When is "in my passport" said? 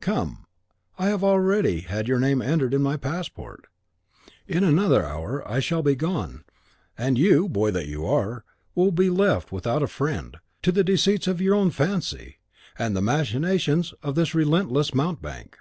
2.72-3.66